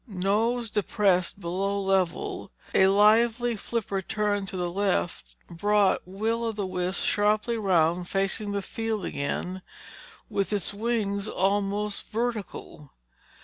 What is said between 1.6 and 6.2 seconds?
level, a lively flipper turn to left brought